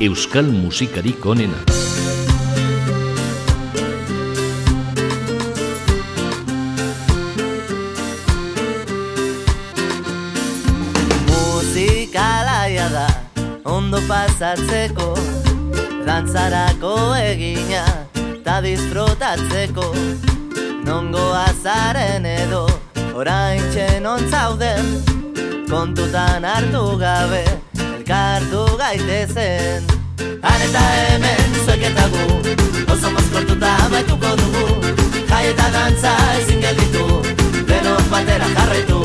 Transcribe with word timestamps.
Euskal 0.00 0.46
musikarik 0.46 1.24
onena. 1.26 1.58
Musikalaia 11.26 12.86
da 12.94 13.08
ondo 13.64 13.98
pasatzeko. 14.06 15.18
Dantzarako 16.06 16.94
egina 17.18 17.82
ta 18.44 18.60
disfrutatzeko. 18.62 19.90
Nongo 20.86 21.26
azaren 21.42 22.22
edo 22.38 22.68
orain 23.18 23.66
txenon 23.74 24.30
zauden. 24.30 24.94
Kontutan 25.66 26.46
hartu 26.46 26.92
gabe 27.02 27.57
elkartu 28.38 28.76
gaitezen. 28.78 29.82
Han 30.42 30.62
eta 30.62 30.78
hemen 30.78 31.54
zueketagu 31.64 32.24
Oso 32.92 33.10
mozkortuta 33.10 33.76
amaituko 33.86 34.30
dugu. 34.40 34.66
Jai 35.28 35.48
eta 35.50 35.70
dantza 35.72 36.12
ezin 36.38 36.60
gelditu 36.60 37.22
Denok 37.66 38.04
batera 38.10 38.46
jarraitu. 38.54 39.00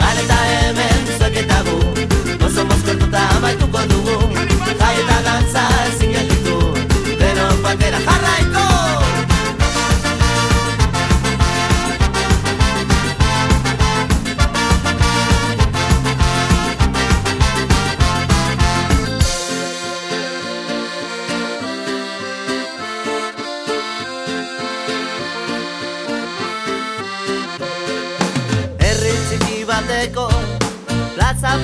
Han 0.00 0.22
eta 0.24 0.38
hemen 0.52 1.10
zueketagu 1.18 1.78
Oso 2.46 2.64
mozkortuta 2.64 3.28
amaituko 3.36 3.82
dugu. 3.94 4.18
Jai 4.78 4.94
eta 5.02 5.22
dantza 5.26 5.66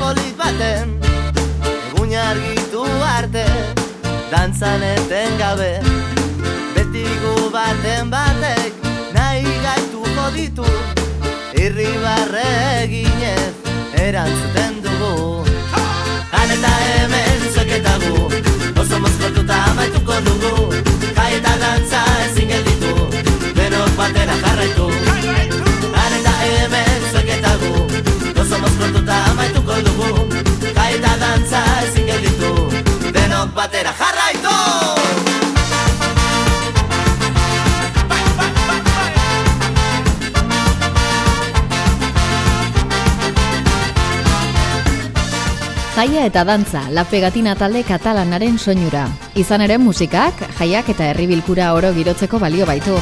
polit 0.06 0.34
baten 0.38 0.90
Egun 1.66 2.12
argitu 2.14 2.82
arte 3.16 3.46
dantzan 4.30 4.82
eten 4.86 5.38
gabe. 5.40 5.70
Beti 6.74 7.04
gu 7.22 7.32
baten 7.54 8.12
batek 8.14 8.86
nahi 9.16 9.54
gaituko 9.64 10.26
ditu 10.36 10.68
Irri 11.64 11.90
barre 12.04 12.46
eginez 12.84 13.54
erantzuten 14.04 14.78
dugu. 14.84 15.14
Han 16.34 16.54
eta 16.58 16.74
hemen 16.84 17.48
zueketagu 17.54 18.16
Oso 18.82 19.02
mozkortuta 19.02 19.58
amaituko 19.72 20.20
dugu 20.28 20.55
Jaia 45.96 46.26
eta 46.28 46.42
dantza, 46.44 46.90
la 46.92 47.06
pegatina 47.08 47.54
talde 47.56 47.80
katalanaren 47.88 48.60
soinura. 48.60 49.08
Izan 49.32 49.64
ere 49.64 49.80
musikak, 49.80 50.36
jaiak 50.58 50.90
eta 50.92 51.06
herribilkura 51.08 51.70
oro 51.72 51.88
girotzeko 51.96 52.36
balio 52.36 52.68
baitu. 52.68 52.92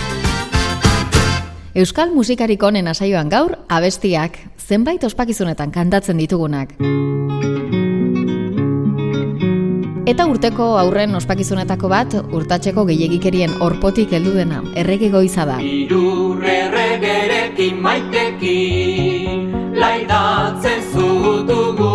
Euskal 1.75 2.15
musikarik 2.15 2.63
honen 2.63 2.87
asaioan 2.87 3.27
gaur, 3.33 3.59
abestiak, 3.67 4.39
zenbait 4.63 5.03
ospakizunetan 5.03 5.75
kantatzen 5.75 6.23
ditugunak. 6.23 6.79
Eta 10.07 10.31
urteko 10.31 10.79
aurren 10.79 11.19
ospakizunetako 11.19 11.91
bat, 11.91 12.15
urtatzeko 12.31 12.87
gehiagikerien 12.93 13.59
orpotik 13.59 14.15
heldu 14.15 14.39
dena, 14.39 14.63
errege 14.79 15.11
goiza 15.11 15.43
da. 15.51 15.59
Irurregerekin 15.59 17.75
maitekin 17.83 19.51
Laidatzen 19.75 20.87
zutugu 20.93 21.94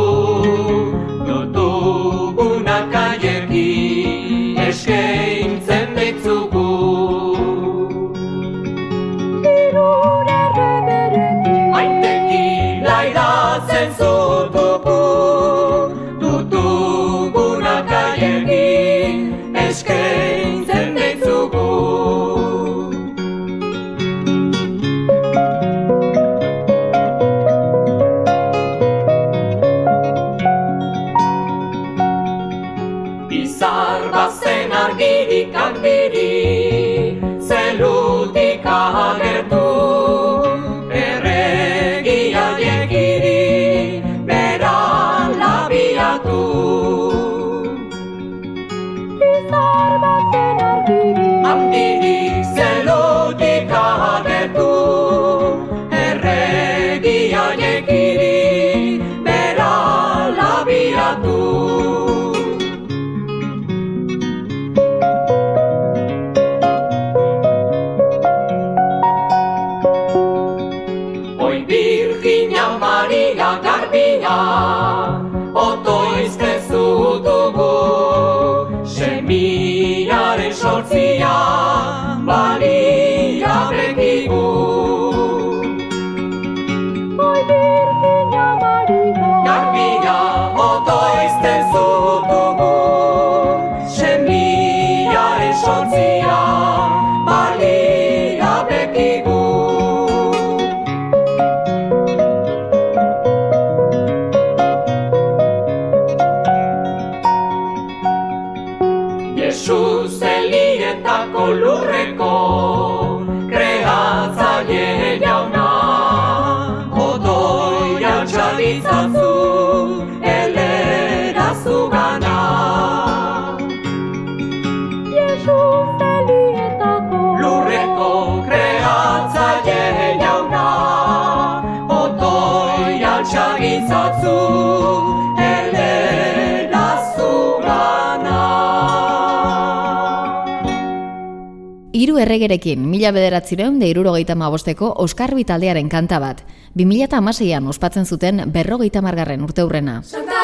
erregerekin, 142.19 142.83
mila 142.89 143.11
bederatzireun 143.15 143.79
de 143.79 143.89
irurogeita 143.89 144.35
mabosteko 144.35 144.93
Oskarbi 145.03 145.45
taldearen 145.47 145.89
kanta 145.89 146.19
bat. 146.19 146.43
2006an 146.77 147.67
ospatzen 147.71 148.05
zuten 148.05 148.43
berrogeita 148.53 149.01
margarren 149.01 149.43
urte 149.43 149.63
hurrena. 149.63 150.01
Santa 150.03 150.39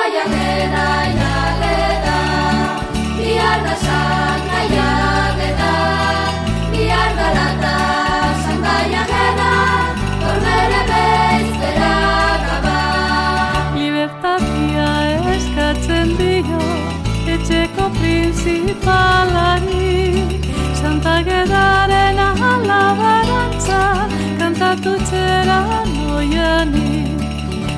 txera 25.07 25.59
noiani. 25.93 26.91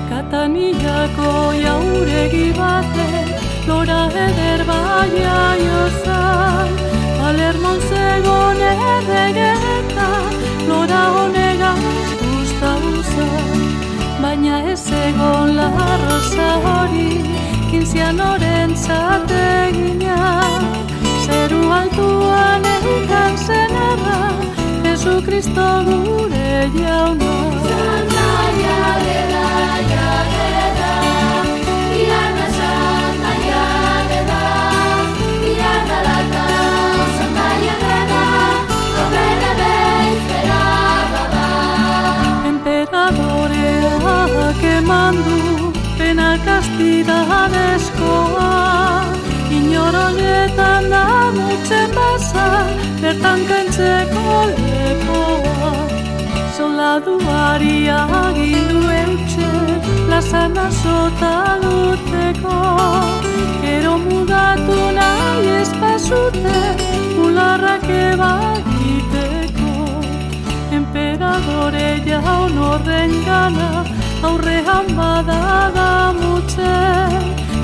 Katanillako 0.10 1.32
jauregi 1.64 2.48
batek, 2.58 3.30
lora 3.68 4.02
eder 4.26 4.64
baia 4.70 5.40
jozan, 5.64 6.72
Palermon 7.20 7.80
zegon 7.90 8.62
erregeta, 8.72 10.10
lora 10.70 11.02
honegaz 11.16 11.82
guzta 12.22 12.72
uzan. 12.92 13.66
Baina 14.22 14.62
ez 14.74 14.86
egon 15.04 15.56
la 15.56 15.70
rosa 16.04 16.50
hori, 16.66 17.12
kinzian 17.72 18.20
oren 18.32 18.76
zategina, 18.76 20.20
zeru 21.26 21.62
altuan 21.80 22.66
eukan 22.76 23.38
zenarra, 23.46 24.20
Jesu 25.08 25.22
Kristo 25.26 25.66
gure 25.86 26.52
jauna. 26.76 27.32
Santaia 27.68 28.80
dela, 29.04 29.46
ja 29.92 30.10
dela, 30.34 30.92
bihar 31.92 32.32
da 32.40 32.48
santaia 32.58 33.66
dela, 34.10 34.42
bihar 35.44 35.82
da 35.90 35.98
lata 36.08 36.46
santaia 37.18 37.76
dela, 37.84 38.24
tornere 38.96 39.52
bezpera 39.60 40.64
gaba. 41.14 41.46
Emperadoreak 42.50 44.62
eman 44.76 45.16
du 45.26 45.40
pena 45.98 46.30
kastidadezkoa 46.46 48.52
Inoroietan 49.58 50.84
da 50.92 51.04
mutzen 51.38 51.88
basa, 51.96 52.48
bertan 53.08 53.40
kentzeko 53.48 54.32
lepoa. 54.52 55.72
Soldaduari 56.58 57.78
agindu 57.88 58.82
eutxe, 59.02 59.52
plazan 60.08 60.58
azota 60.66 61.34
luteko 61.62 62.58
Gero 63.64 63.94
mudatu 64.06 64.78
nahi 64.98 65.54
ez 65.62 65.72
pasute, 65.82 66.58
bularrak 67.16 67.88
ebagiteko 68.02 69.72
Emperadore 70.80 71.90
jaun 72.10 72.60
horren 72.66 73.14
gana, 73.30 73.72
aurrean 74.32 74.88
badaga 75.00 75.90
mutxe. 76.20 76.76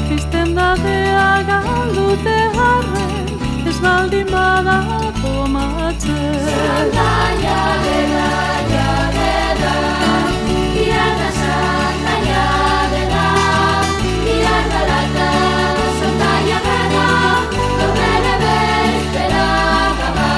Kristendadea 0.07 1.29
galdute 1.51 2.39
harren, 2.59 3.32
baldin 3.83 4.27
bada 4.33 4.77
tomatxe 5.21 6.19
Santaia 6.53 7.61
dela, 7.83 8.29
ja 8.73 8.91
dela, 9.15 9.75
bihar 10.73 11.13
da 11.19 11.29
santaia 11.39 12.45
dela, 12.93 13.25
bihar 14.25 14.65
da 14.73 14.81
lata 14.89 15.29
santaia 15.99 16.59
bezpera 18.43 19.47
gaba. 19.99 20.29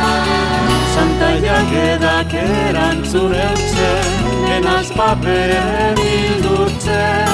Santaiak 0.95 1.71
edak 1.86 2.33
erantzun 2.44 3.33
eutzen, 3.45 4.13
enaz 4.57 4.88
paperen 4.97 5.95
bildurtzen, 6.01 7.30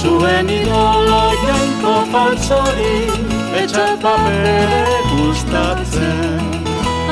zuen 0.00 0.48
idolo 0.58 1.24
jainko 1.44 1.94
faltzori, 2.12 2.96
etxat 3.62 4.00
papere 4.02 4.86
gustatzen. 5.12 6.46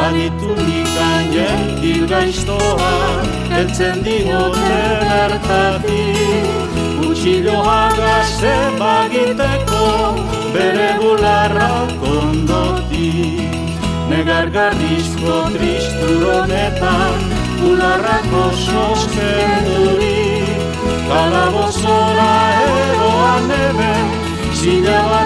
Anitulikan 0.06 1.32
jentil 1.32 2.06
gaiztoa, 2.10 2.92
eltzen 3.60 4.04
diote 4.04 4.80
bertatik, 5.10 6.80
Utxiloaga 7.06 8.16
zebagiteko, 8.38 9.84
bere 10.54 10.90
bularrak 11.00 12.10
ondotik. 12.16 13.46
Negargarrizko 14.06 15.36
tristuronetan 15.50 17.24
Ularrak 17.66 18.28
oso 18.38 18.84
skendurik 19.02 20.46
Kalabozora 21.08 22.36
eroan 22.62 23.50
eben 23.58 24.06
Zila 24.54 25.25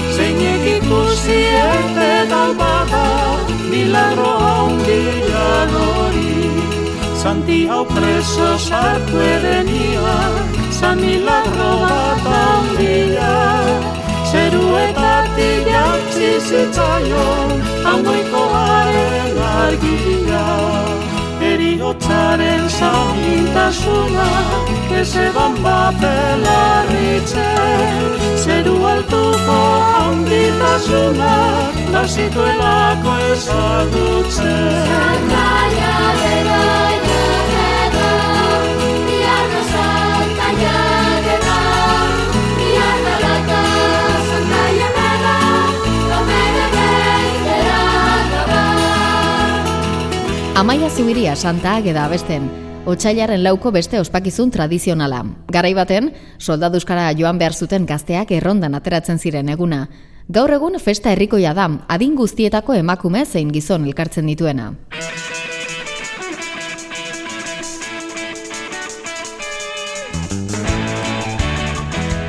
Zeinek 0.41 0.65
ikusi 0.81 1.39
erte 1.53 2.25
dalbada 2.29 3.05
Milagro 3.69 4.31
handia 4.41 5.69
hori 5.69 6.49
Santi 7.21 7.67
hau 7.69 7.85
preso 7.85 8.57
sartu 8.57 9.21
edenia 9.21 10.17
San 10.71 10.97
milagro 10.97 11.69
bat 11.83 12.25
handia 12.25 13.29
Zeruetatik 14.31 15.69
jantzi 15.69 16.31
zitzaion 16.49 17.49
Angoikoaren 17.85 18.30
Eriotzaren 21.91 22.69
zamintasuna 22.69 24.27
Ez 24.99 25.15
eban 25.15 25.55
bapelarritzen 25.63 27.43
Zeru 28.39 28.85
altuko 28.85 29.57
handitasuna 29.91 31.31
Lazituelako 31.91 33.13
ezagutzen. 33.33 35.27
Ja 35.75 35.99
dela, 36.21 36.61
Amaia 50.61 50.91
Zubiria 50.91 51.35
Santa 51.35 51.77
Ageda 51.77 52.03
abesten, 52.05 52.43
Otsailaren 52.85 53.41
lauko 53.41 53.71
beste 53.73 53.97
ospakizun 53.97 54.51
tradizionala. 54.53 55.23
Garai 55.49 55.71
baten, 55.73 56.11
soldaduzkara 56.37 57.07
joan 57.17 57.39
behar 57.41 57.55
zuten 57.57 57.87
gazteak 57.89 58.29
errondan 58.37 58.77
ateratzen 58.77 59.17
ziren 59.17 59.49
eguna. 59.49 59.87
Gaur 60.29 60.53
egun 60.53 60.77
festa 60.77 61.09
herrikoia 61.15 61.55
da, 61.57 61.65
adin 61.89 62.13
guztietako 62.13 62.75
emakume 62.77 63.25
zein 63.25 63.49
gizon 63.49 63.87
elkartzen 63.89 64.29
dituena. 64.29 64.75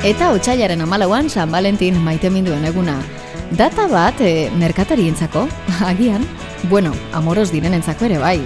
Eta 0.01 0.31
otsailaren 0.33 0.81
amalauan 0.81 1.29
San 1.29 1.53
Valentin 1.53 2.01
maite 2.01 2.33
minduen 2.33 2.65
eguna. 2.65 2.97
Data 3.53 3.85
bat, 3.93 4.25
e, 4.25 4.49
merkatarientzako, 4.57 5.45
agian, 5.93 6.25
bueno, 6.69 6.93
amoros 7.11 7.51
direnentzako 7.51 8.05
ere 8.05 8.17
bai. 8.17 8.41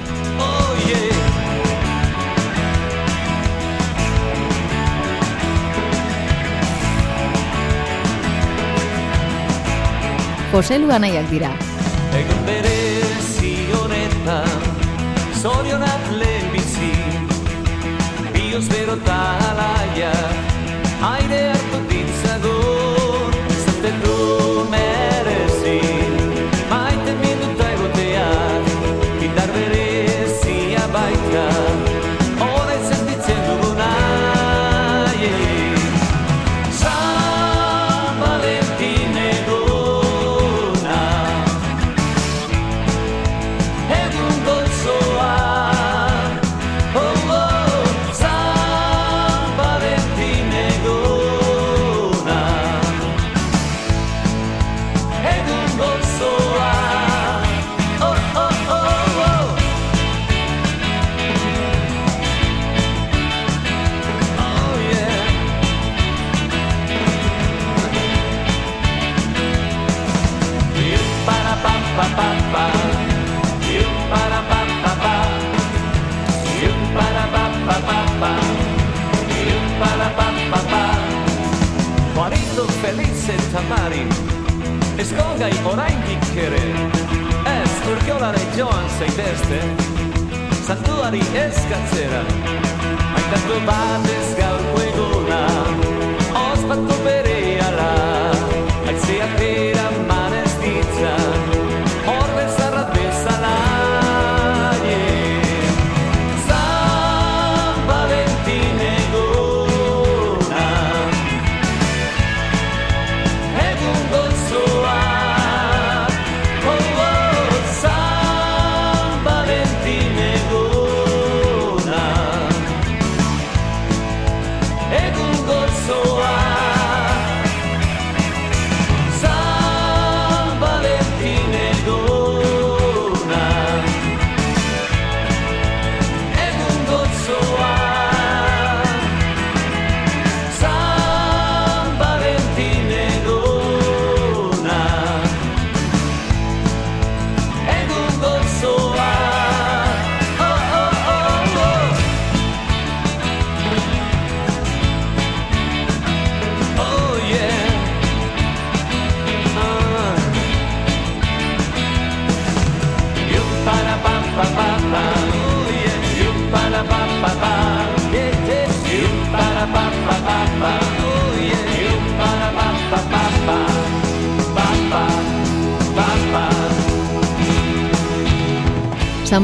Jose 10.52 10.80
Luanaiak 10.80 11.28
dira. 11.30 11.52
Egun 12.18 12.46
berezi 12.48 13.52
honetan 13.78 14.48
Zorionak 15.38 16.08
lehen 16.18 16.48
bizi 16.56 16.94
Bioz 18.34 18.66
bero 18.72 18.96
eta 18.98 20.37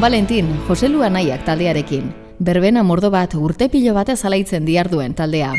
Valentin, 0.04 0.50
Jose 0.68 0.90
Lu 0.90 1.00
Anaiak 1.02 1.46
taldearekin. 1.48 2.10
Berbena 2.44 2.82
mordo 2.84 3.08
bat 3.08 3.38
urte 3.40 3.70
pilo 3.72 3.94
batez 3.96 4.18
alaitzen 4.28 4.66
diarduen 4.68 5.14
taldea. 5.16 5.54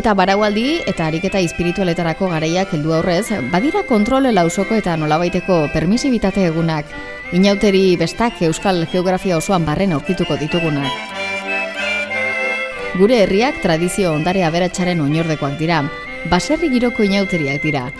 Eta 0.00 0.14
baraualdi 0.16 0.78
eta 0.88 1.10
ariketa 1.10 1.42
espiritualetarako 1.44 2.30
garaiak 2.30 2.70
heldu 2.72 2.94
aurrez, 2.96 3.26
badira 3.52 3.82
kontrole 3.84 4.30
lausoko 4.32 4.78
eta 4.80 4.94
nolabaiteko 4.96 5.58
permisibitate 5.74 6.46
egunak, 6.48 6.88
inauteri 7.36 7.98
bestak 8.00 8.40
euskal 8.48 8.86
geografia 8.94 9.36
osoan 9.36 9.66
barren 9.68 9.92
aurkituko 9.92 10.38
ditugunak. 10.40 10.88
Gure 12.96 13.20
herriak 13.26 13.60
tradizio 13.60 14.14
ondare 14.14 14.46
aberatsaren 14.48 15.04
oinordekoak 15.04 15.60
dira, 15.60 15.82
baserri 16.32 16.72
giroko 16.72 17.04
inauteriak 17.04 17.60
dira. 17.68 17.90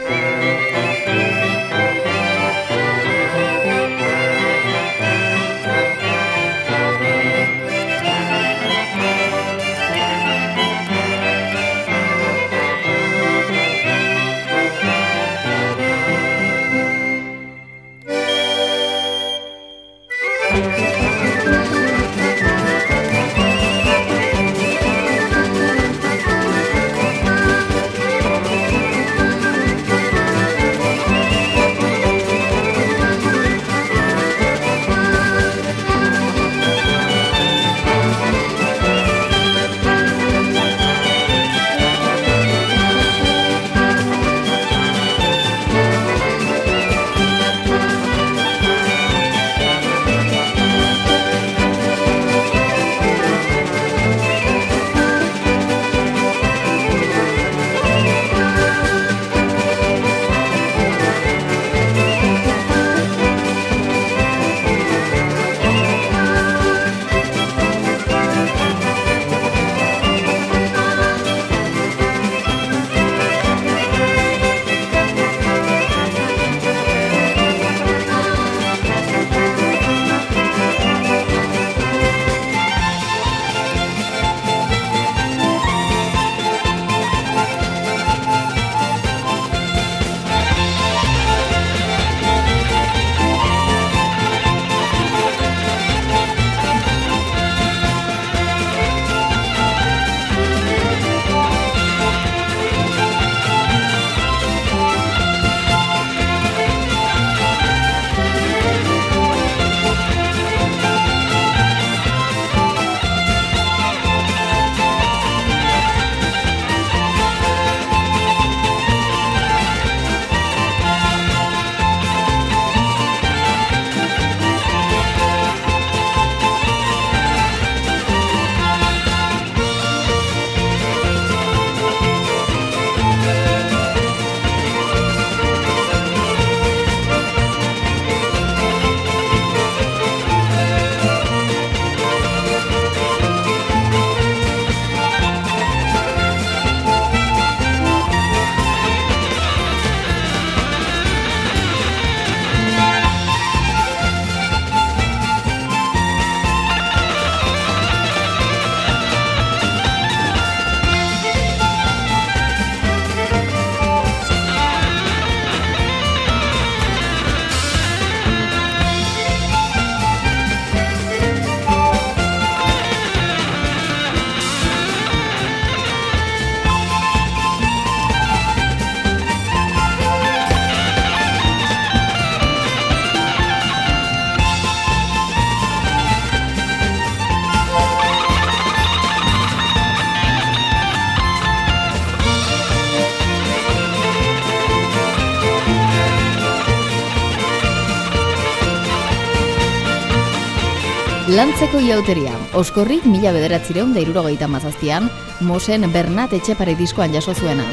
Lantzeko 201.41 201.79
iauteria, 201.81 202.35
oskorrik 202.53 203.07
mila 203.09 203.31
bederatzireun 203.33 203.95
da 203.97 204.03
irurogeita 204.03 204.45
mazaztian, 204.45 205.07
Mosen 205.41 205.87
Bernat 205.89 206.35
Etxepare 206.37 206.75
diskoan 206.77 207.15
jaso 207.17 207.33
zuena. 207.33 207.65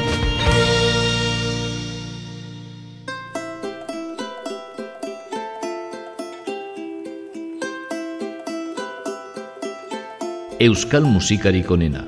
Euskal 10.70 11.04
musikarik 11.04 11.68
onena. 11.70 12.06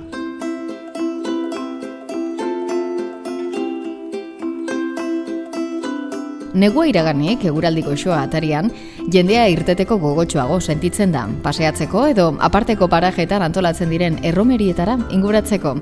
Negua 6.61 6.91
iraganik, 6.91 7.47
eguraldiko 7.49 7.95
xoa 7.97 8.19
atarian, 8.27 8.67
jendea 9.09 9.47
irteteko 9.49 9.97
gogotxoago 10.03 10.59
sentitzen 10.61 11.15
da, 11.15 11.23
paseatzeko 11.45 12.03
edo 12.11 12.27
aparteko 12.49 12.89
parajetan 12.93 13.41
antolatzen 13.47 13.89
diren 13.89 14.19
erromerietara 14.29 14.99
inguratzeko. 15.17 15.73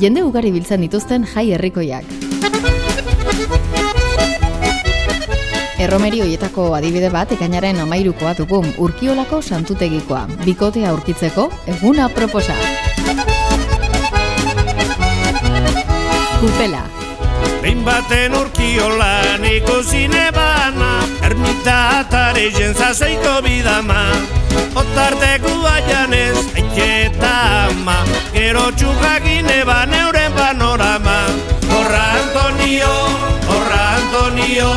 Jende 0.00 0.22
ugari 0.24 0.54
biltzen 0.54 0.80
dituzten 0.86 1.26
jai 1.34 1.50
herrikoiak. 1.52 2.08
Erromeri 5.82 6.22
hoietako 6.24 6.70
adibide 6.78 7.12
bat 7.12 7.36
ekainaren 7.36 7.82
amairukoa 7.84 8.32
dugu 8.38 8.62
urkiolako 8.86 9.42
santutegikoa, 9.42 10.24
bikotea 10.46 10.94
aurkitzeko 10.94 11.50
eguna 11.76 12.08
proposa. 12.08 12.56
Kupela, 16.40 16.86
Behin 17.62 17.84
baten 17.86 18.34
urkiolan 18.34 19.44
ikusi 19.46 20.08
nebana 20.08 21.06
Ermita 21.22 22.02
atare 22.02 22.50
jentzaseiko 22.50 23.38
bidama. 23.44 24.02
Otarteko 24.74 25.52
aianez 25.70 26.42
aiketa 26.58 27.34
ama. 27.70 28.02
Gero 28.34 28.66
txukak 28.74 29.24
ineban 29.38 29.94
euren 29.94 30.32
panorama. 30.34 31.18
Horra 31.70 32.04
Antonio, 32.18 32.94
horra 33.48 33.82
Antonio 33.96 34.72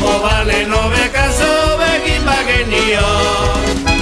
Obale 0.00 0.64
nobekazo 0.66 1.52
begin 1.80 2.22
bagenio 2.24 3.97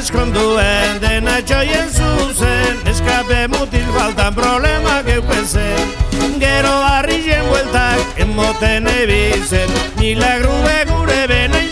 eskonduen 0.00 1.00
dena 1.02 1.36
txoien 1.44 1.88
zuzen. 1.92 2.78
Eskape 2.88 3.42
mutil 3.52 3.88
faltan 3.96 4.34
problema 4.34 5.00
geupezen 5.04 5.92
Gero 6.40 6.72
harrien 6.88 7.44
bueltak 7.50 8.22
emoten 8.24 8.88
ebizen. 8.94 9.76
Milagru 10.00 10.56
begure 10.64 11.20
beneite 11.28 11.69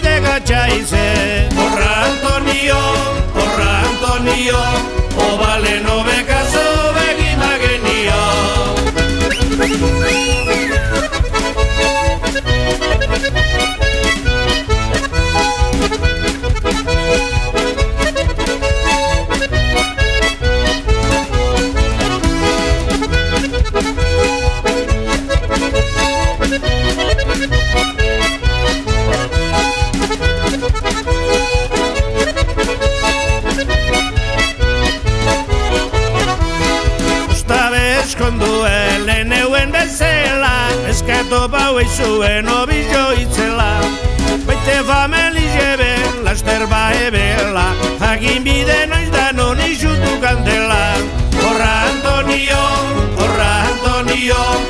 Antonio 54.31 54.68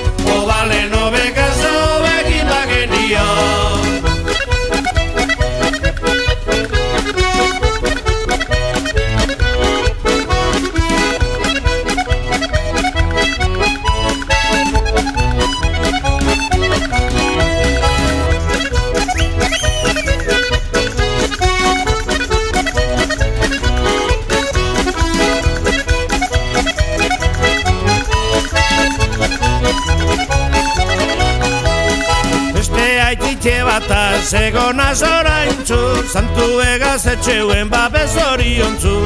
etxeuen 37.12 37.70
babez 37.70 38.16
oriontzu 38.32 38.96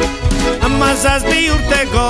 Amazaz 0.66 1.22
bi 1.24 1.50
urteko 1.54 2.06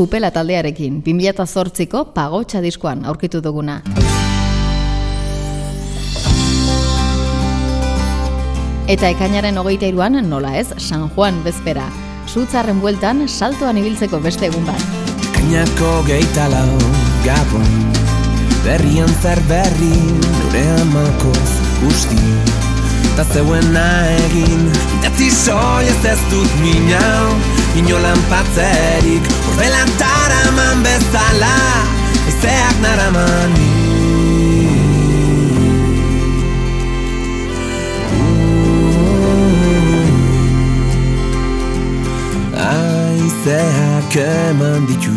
kupela 0.00 0.30
taldearekin, 0.32 1.02
2008ko 1.04 2.06
pagotxa 2.14 2.62
diskoan 2.64 3.02
aurkitu 3.04 3.42
duguna. 3.44 3.82
Eta 8.88 9.10
ekainaren 9.12 9.60
hogeita 9.60 9.90
iruan, 9.92 10.16
nola 10.30 10.54
ez, 10.56 10.70
San 10.80 11.10
Juan 11.12 11.42
bezpera. 11.44 11.84
Zutzarren 12.30 12.80
bueltan, 12.80 13.26
saltoan 13.28 13.76
ibiltzeko 13.82 14.22
beste 14.24 14.48
egun 14.48 14.64
bat. 14.64 14.88
Kainako 15.36 15.92
geita 16.08 16.48
lau 16.48 16.80
Gabon 17.26 17.68
Berrian 18.64 19.12
zer 19.20 19.40
berri 19.48 19.94
Nure 20.24 20.64
amalkoz 20.80 21.52
usti 21.88 22.20
Ta 23.16 23.24
zeuena 23.34 23.88
egin 24.26 24.68
Idatzi 24.98 25.30
soi 25.32 25.88
ez 25.88 26.04
ez 26.12 26.20
dut 26.32 26.60
minau 26.64 27.59
Inolan 27.78 28.18
patzerik 28.30 29.22
Horrelan 29.46 29.90
taraman 29.98 30.82
bezala 30.84 31.58
Ezeak 32.28 32.76
naraman 32.82 33.50
Aizeak 42.58 44.16
eman 44.18 44.86
ditu 44.90 45.14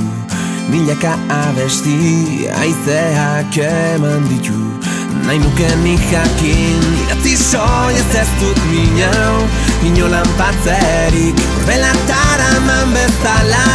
Milaka 0.69 1.17
abesti 1.29 2.45
Aizeak 2.53 3.57
eman 3.57 4.29
ditu 4.29 4.92
Nahi 5.23 5.39
nuke 5.39 5.67
ni 5.83 5.95
jakin 6.11 6.83
Idatzi 7.03 7.37
soi 7.39 7.95
ez 7.95 8.31
dut 8.39 8.59
minau 8.71 9.47
Inolan 9.87 10.27
patzerik 10.39 11.39
Horbela 11.55 11.91
taraman 12.09 12.91
bezala 12.91 13.67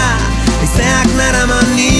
Aizeak 0.61 1.08
naraman 1.16 1.68
ni. 1.72 1.94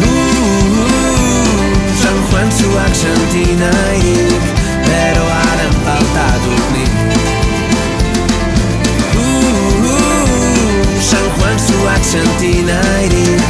Uh, 0.00 1.60
San 2.00 2.18
Juan 2.30 2.48
zuak 2.56 2.94
senti 2.96 3.44
nahirik 3.60 4.44
Beroaren 4.88 5.74
falta 5.84 6.28
dut 6.44 6.64
nik 6.72 6.92
Uh, 9.12 9.84
San 11.00 11.26
Juan 11.36 11.56
zuak 11.68 12.02
senti 12.12 12.52
nahirik 12.64 13.44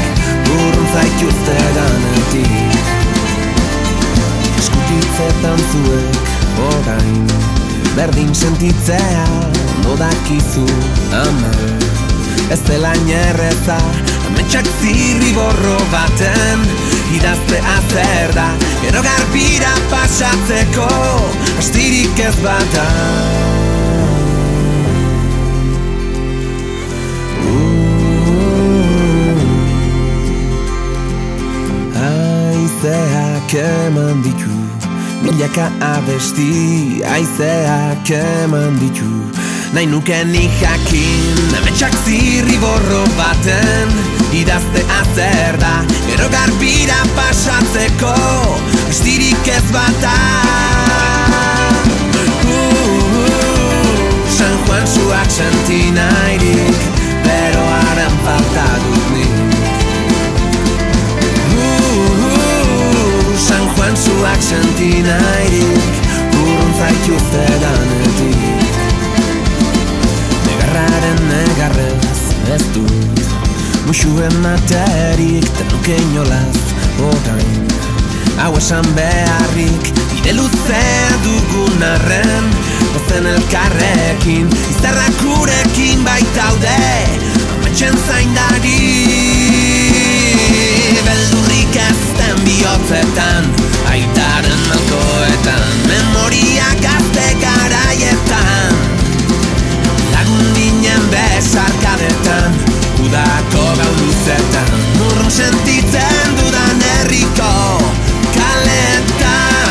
Urrun 0.50 0.86
zaituzte 0.94 1.58
ganetik 1.76 2.75
Eskutitzetan 4.86 5.58
zuek 5.72 6.28
orain. 6.62 7.26
Berdin 7.96 8.34
sentitzea 8.34 9.26
nodakizu 9.82 10.66
ama. 11.12 11.50
Ez 12.50 12.60
dela 12.68 12.92
inerreza 12.94 13.78
Ametsak 14.28 14.66
zirri 14.80 15.32
borro 15.34 15.78
baten. 15.90 16.62
Idazte 17.16 17.58
azer 17.58 18.34
da 18.34 18.46
Gero 18.84 19.02
garbira 19.02 19.72
pasatzeko 19.90 20.86
Astirik 21.58 22.20
ez 22.20 22.36
bata. 22.44 22.86
Aizeak 32.06 33.58
eman 33.66 34.22
ditu 34.22 34.65
Milaka 35.22 35.70
abesti 35.80 37.02
Aizeak 37.04 38.10
eman 38.10 38.76
ditu. 38.80 39.08
Nahi 39.74 39.86
nuke 39.86 40.24
ni 40.24 40.48
jakin 40.60 41.56
Ametsak 41.58 41.94
zirri 42.04 42.58
borro 42.62 43.02
baten. 43.18 43.90
Idazte 44.32 44.82
azer 45.00 45.56
da 45.60 45.84
Gero 46.08 46.28
garbira 46.28 46.98
pasatzeko 47.16 48.14
Estirik 48.90 49.48
ez 49.48 49.66
bata. 49.72 50.16
Uh, 52.46 54.22
San 54.30 54.54
Juan 54.66 54.86
zuak 54.86 55.30
senti 55.30 55.90
nahirik 55.90 56.80
Beroaren 57.26 58.14
falta 58.24 58.68
dut 58.84 59.10
nik 59.14 59.35
Muxuen 74.16 74.40
materik 74.40 75.44
tenuke 75.44 75.96
inolaz 76.00 76.56
orain. 77.04 77.66
Hau 78.40 78.54
esan 78.56 78.86
beharrik 78.96 79.90
Bide 80.14 80.32
luzea 80.32 81.10
dugun 81.24 81.82
arren 81.84 82.46
Ozen 82.96 83.26
elkarrekin 83.28 84.48
Izarrak 84.72 85.18
gurekin 85.20 86.00
baitaude 86.04 86.78
Ametxen 87.58 87.98
zaindari. 88.06 88.78
Beldurrik 91.08 91.76
ezten 91.76 92.40
bihotzetan 92.46 93.50
Aitaren 93.92 94.62
malkoetan 94.70 95.68
Memoria 95.90 96.70
gazte 96.80 97.26
garaietan. 97.44 98.80
Lagun 100.14 100.48
ginen 100.56 101.04
besarkadetan 101.12 102.75
Udako 103.04 103.64
gau 103.78 103.92
luzetan 104.00 104.68
Urrun 105.04 105.30
sentitzen 105.30 106.28
dudan 106.38 106.80
herriko 106.80 107.52
kaletan. 108.32 109.66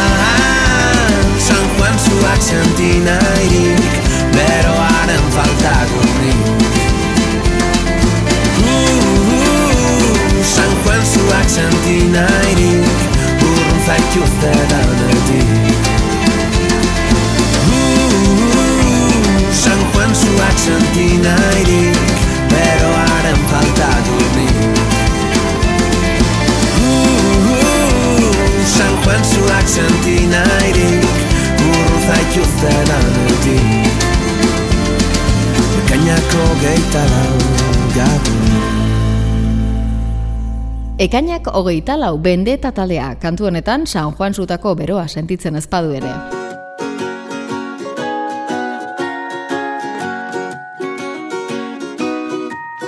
San 1.40 1.66
Juan 1.78 1.96
zuak 2.00 2.42
senti 2.42 3.00
nahirik 3.06 3.82
Beroaren 4.36 5.26
falta 5.34 5.76
gurrik 5.90 6.40
uh, 8.62 10.44
San 10.44 10.72
Juan 10.84 11.02
zuak 11.06 11.50
senti 11.50 11.98
nahirik 12.14 12.86
Urrun 13.42 13.80
zaituzte 13.86 14.54
danetik 14.70 15.50
uh, 17.74 19.14
San 19.52 19.82
Juan 19.94 20.12
zuak 20.16 20.58
senti 20.58 21.08
Zuak 29.46 29.68
senti 29.70 30.26
nahirik 30.26 31.06
Urru 31.62 31.98
zaituzte 32.02 32.72
danetik 32.90 33.94
Ekainako 35.86 36.46
geita 36.64 37.04
lau 37.12 37.36
gabun 37.94 38.42
Ekainak 40.98 41.52
hogeita 41.54 41.94
lau 41.94 42.18
bende 42.18 42.58
eta 42.58 42.74
talea 42.74 43.12
kantu 43.22 43.52
honetan 43.52 43.86
San 43.86 44.18
Juan 44.18 44.34
zutako 44.34 44.74
beroa 44.74 45.06
sentitzen 45.06 45.62
ezpadu 45.62 45.94
ere. 45.94 46.10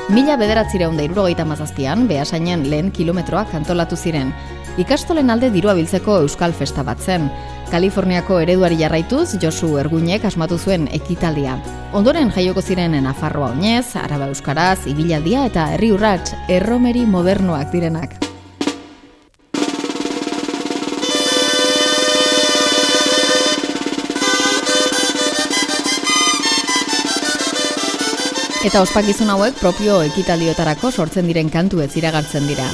Mila 0.10 0.40
bederatzireun 0.40 0.98
da 0.98 1.04
irurogeita 1.06 1.46
mazazpian, 1.46 2.08
behasainen 2.10 2.64
lehen 2.72 2.90
kilometroak 2.96 3.54
antolatu 3.54 4.00
ziren. 4.00 4.32
Ikastolen 4.78 5.32
alde 5.34 5.48
dirua 5.50 5.74
biltzeko 5.74 6.20
Euskal 6.22 6.52
Festa 6.54 6.84
bat 6.86 7.00
zen. 7.02 7.32
Kaliforniako 7.72 8.38
ereduari 8.44 8.78
jarraituz, 8.78 9.32
Josu 9.42 9.72
Erguinek 9.82 10.28
asmatu 10.30 10.60
zuen 10.62 10.86
ekitaldia. 10.94 11.56
Ondoren 11.98 12.30
jaioko 12.36 12.62
ziren 12.62 12.94
Nafarroa 13.04 13.50
oinez, 13.56 13.96
Araba 13.98 14.28
Euskaraz, 14.30 14.86
Ibilaldia 14.86 15.48
eta 15.50 15.66
Herri 15.74 15.90
Urrats, 15.96 16.36
erromeri 16.48 17.08
modernoak 17.10 17.74
direnak. 17.74 18.14
Eta 28.68 28.82
ospakizun 28.84 29.34
hauek 29.34 29.58
propio 29.58 30.04
ekitaldiotarako 30.06 30.92
sortzen 30.92 31.26
diren 31.26 31.50
kantu 31.50 31.82
ez 31.82 31.96
iragartzen 31.98 32.46
dira. 32.52 32.70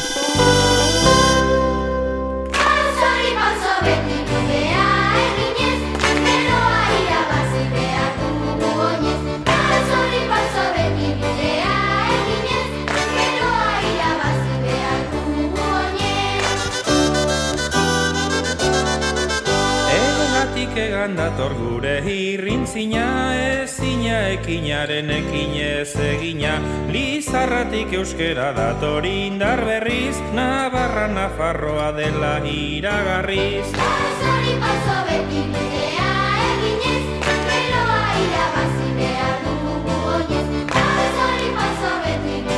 Dator 21.33 21.53
gure 21.57 21.93
irrintzina 22.05 23.05
ezina 23.41 24.17
ekinaren 24.35 25.09
ekinez 25.15 25.95
egina 25.97 26.51
Lizarratik 26.93 27.95
euskera 27.97 28.51
dator 28.53 29.07
indar 29.09 29.63
berriz 29.65 30.13
Navarra 30.37 31.07
Nafarroa 31.09 31.89
dela 31.97 32.35
iragarriz 32.45 33.65
Pausori 33.79 34.53
pauso 34.61 34.99
beti 35.09 35.41
bidea 35.55 36.13
eginez, 36.51 37.05
beroa 37.49 38.05
irabazi 38.27 38.89
behar 39.01 39.35
dugu 39.47 39.97
oinez. 40.13 40.47
Pausori 40.77 41.49
pauso 41.57 41.95
beti 42.05 42.52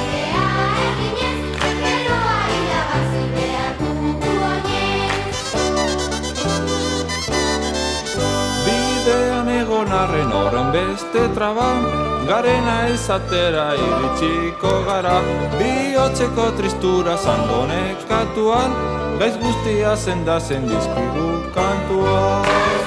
egon 9.75 9.91
arren 9.91 10.31
horren 10.31 10.71
beste 10.71 11.21
traban 11.35 11.83
Garena 12.27 12.75
ezatera 12.89 13.65
iritsiko 13.87 14.71
gara. 14.87 15.17
Bihotzeko 15.57 16.47
tristura 16.59 17.17
zandonekatuan 17.17 18.71
Gaiz 19.19 19.35
guztia 19.43 19.95
zendazen 19.95 20.67
dizkigu 20.71 21.29
kantua 21.55 22.84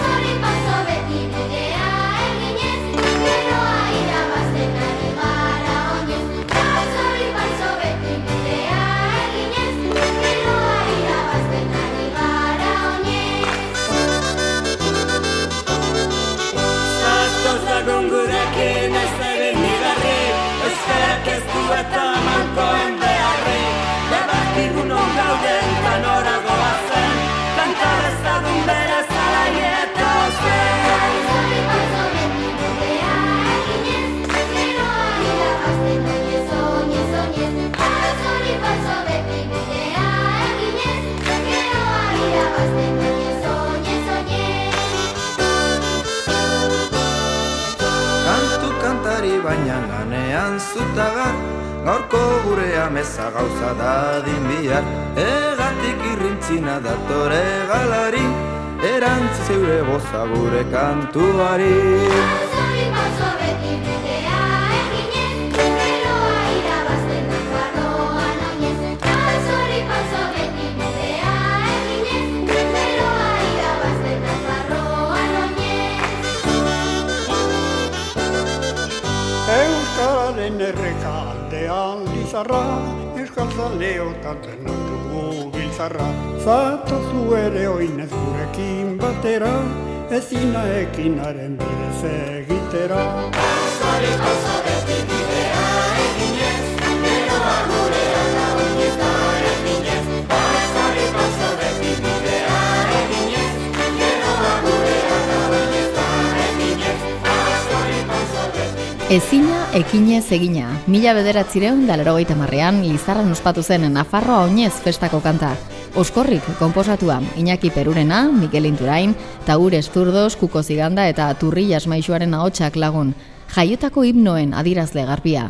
Ezina, 109.08 109.62
ekinez 109.72 110.26
egina. 110.36 110.66
Mila 110.84 111.14
bederatzireun 111.16 111.86
da 111.88 111.94
lerogeita 111.96 112.34
marrean, 112.36 112.82
Lizarran 112.84 113.30
ospatu 113.32 113.62
zen 113.62 113.86
Nafarroa 113.94 114.42
oinez 114.44 114.74
festako 114.84 115.22
kanta. 115.24 115.54
Oskorrik 115.96 116.44
komposatua, 116.58 117.16
Iñaki 117.40 117.70
Perurena, 117.72 118.26
Mikel 118.28 118.66
Inturain, 118.68 119.14
Taures 119.46 119.88
Zurdos, 119.88 120.36
Kuko 120.36 120.62
Ziganda 120.62 121.08
eta 121.08 121.30
Turri 121.40 121.64
Jasmaixuaren 121.70 122.34
ahotsak 122.36 122.76
lagun. 122.76 123.14
Jaiotako 123.56 124.04
himnoen 124.04 124.52
adirazle 124.52 125.06
garbia. 125.08 125.48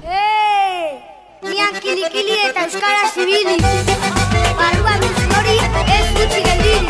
Nian 1.43 1.83
kili-kili 1.83 2.39
eta 2.53 2.69
euskara 2.69 3.11
zibili. 3.11 3.59
Barruan 4.55 5.03
ez 5.03 6.07
dutzi 6.15 6.88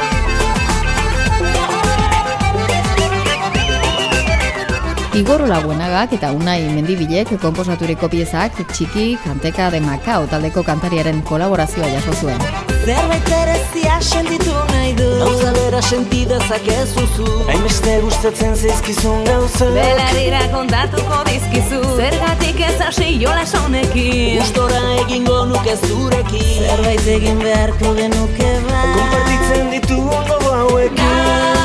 Igor 5.19 5.43
Olabuenagak 5.43 6.13
eta 6.15 6.29
Unai 6.31 6.61
Mendibilek 6.71 7.33
konposaturiko 7.43 8.07
piezak 8.13 8.61
txiki 8.71 9.17
kanteka 9.25 9.67
de 9.75 9.81
Macao 9.83 10.29
taldeko 10.31 10.63
kantariaren 10.63 11.25
kolaborazioa 11.27 11.89
jaso 11.91 12.15
zuen. 12.21 12.39
Zerbait 12.85 13.27
berezia 13.27 13.97
sentitu 13.99 14.55
nahi 14.71 14.93
du. 15.01 15.09
Gauza 15.19 15.51
bera 15.57 15.83
senti 15.83 16.23
dezakezuzu 16.31 17.27
Hainbeste 17.51 17.97
gustatzen 18.07 18.55
zaizkizun 18.55 19.27
gauza. 19.27 19.73
Belarira 19.75 20.45
kontatuko 20.55 21.21
dizkizu. 21.33 21.83
Zergatik 21.99 22.63
ez 22.71 22.79
hasi 22.87 23.11
jola 23.19 23.43
sonekin 23.43 24.39
Gustora 24.39 24.85
egingo 25.03 25.41
nuke 25.51 25.75
zurekin. 25.83 26.51
Zerbait 26.63 27.15
egin 27.19 27.43
beharko 27.43 27.97
genuke 27.99 28.57
ba 28.71 28.87
Kompartitzen 28.95 29.73
ditu 29.75 30.03
gogo 30.07 30.59
hauekin 30.61 31.58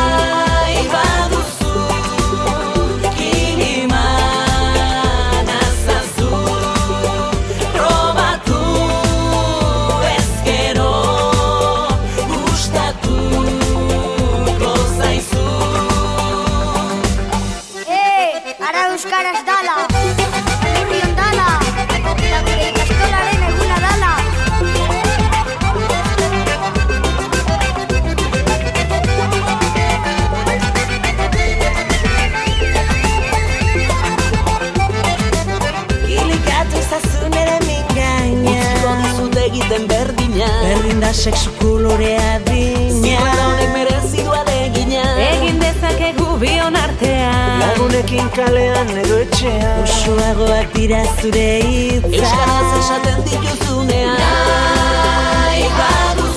egiten 39.73 39.87
berdina. 39.87 40.47
Berdin 40.63 41.01
da 41.01 41.13
sexu 41.13 41.51
kolorea 41.59 42.39
dina. 42.45 43.01
Zibara 43.01 43.45
honek 43.47 43.69
merezi 43.73 44.23
du 44.23 44.31
alegina 44.31 45.03
Egin 45.29 45.59
dezakegu 45.61 46.37
bion 46.39 46.75
artean. 46.75 47.59
Lagunekin 47.59 48.29
kalean 48.35 48.89
edo 49.03 49.19
etxean. 49.25 49.83
Usuagoak 49.83 50.73
dira 50.75 51.03
zure 51.21 51.47
hitza 51.65 52.13
Euskaraz 52.19 52.71
esaten 52.79 53.19
dituzunean. 53.29 54.17
Nahi 54.19 55.67
baduzu 55.79 56.32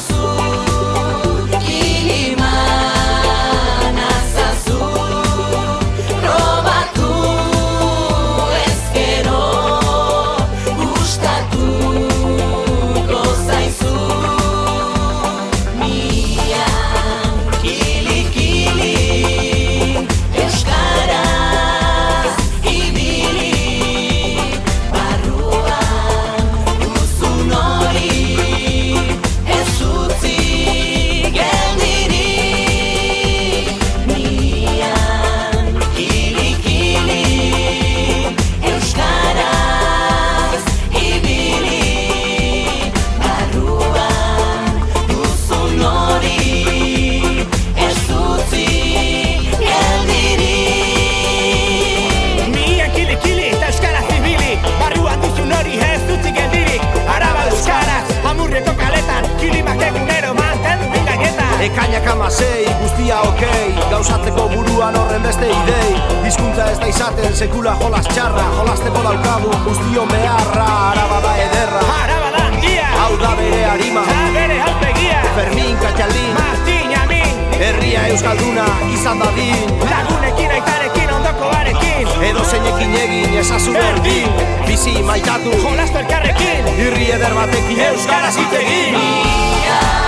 beste 65.37 65.63
idei. 65.63 66.03
Hizkuntza 66.27 66.71
ez 66.71 66.79
da 66.81 66.87
izaten 66.87 67.35
sekula 67.37 67.77
jolas 67.81 68.07
txarra. 68.09 68.45
Jolasteko 68.57 69.03
daukagu 69.05 69.53
guztion 69.65 70.09
beharra 70.09 70.67
Araba 70.91 71.21
da 71.25 71.35
ederra. 71.43 71.83
Araba 72.03 72.31
da 72.37 72.45
handia. 72.47 72.87
Hau 73.01 73.17
da 73.21 73.35
bere 73.37 73.65
harima. 73.65 74.05
Da 74.09 74.31
bere 74.37 74.61
alpegia 74.69 75.23
Fermin, 75.37 75.77
Katxaldin 75.83 76.33
Martin, 76.39 76.95
Amin 77.03 77.61
Herria 77.61 78.07
Euskalduna 78.13 78.67
izan 78.95 79.21
dadin. 79.21 79.77
Lagunekin 79.91 80.57
aitarekin 80.59 81.13
ondoko 81.19 81.53
barekin. 81.53 82.09
Edo 82.31 82.45
zeinekin 82.45 82.97
egin 83.03 83.39
ezazu 83.43 83.77
berdin. 83.77 84.43
Bizi 84.67 84.99
maitatu. 85.03 85.53
Jolastu 85.63 86.05
elkarrekin. 86.05 86.75
Irri 86.89 87.13
eder 87.19 87.37
batekin 87.37 87.87
Euskaraz 87.91 88.37
hitz 88.37 90.06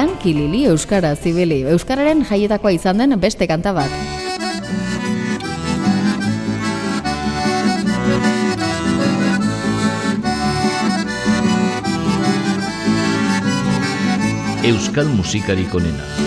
Mian 0.00 0.16
kilili 0.16 0.64
Euskara 0.64 1.10
zibili. 1.14 1.58
Euskararen 1.68 2.22
jaietakoa 2.30 2.70
izan 2.72 3.02
den 3.02 3.12
beste 3.20 3.44
kanta 3.46 3.74
bat. 3.76 3.92
Euskal 14.72 15.12
musikarik 15.20 15.74
onena. 15.74 16.19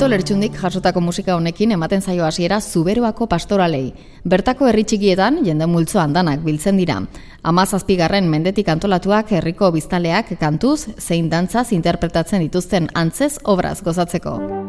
Benito 0.00 0.16
Lertxundik 0.16 0.54
jasotako 0.56 1.02
musika 1.04 1.34
honekin 1.36 1.74
ematen 1.74 2.00
zaio 2.00 2.24
hasiera 2.24 2.56
Zuberoako 2.64 3.26
pastoralei. 3.28 3.90
Bertako 4.24 4.70
herri 4.70 4.86
txikietan 4.88 5.42
jende 5.44 5.66
multzo 5.68 6.00
andanak 6.00 6.40
biltzen 6.40 6.80
dira. 6.80 6.96
Hamazazpigarren 7.44 8.32
mendetik 8.32 8.72
antolatuak 8.72 9.34
herriko 9.36 9.68
biztaleak 9.76 10.32
kantuz 10.40 10.86
zein 10.96 11.28
dantzaz 11.28 11.66
interpretatzen 11.76 12.40
dituzten 12.48 12.88
antzez 12.94 13.34
obraz 13.44 13.82
gozatzeko. 13.84 14.59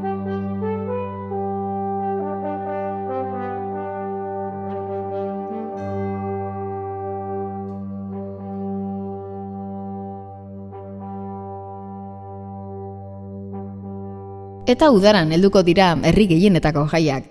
Eta 14.71 14.87
udaran 14.95 15.33
helduko 15.35 15.65
dira 15.67 15.91
herri 16.07 16.29
gehienetako 16.29 16.85
jaiak. 16.93 17.25